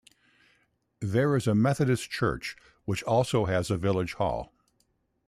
There 0.99 1.35
is 1.35 1.45
a 1.45 1.53
Methodist 1.53 2.09
Church, 2.09 2.55
which 2.85 3.03
also 3.03 3.45
has 3.45 3.69
a 3.69 3.77
village 3.77 4.13
hall. 4.13 4.51